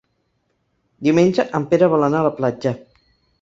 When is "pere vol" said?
1.75-2.07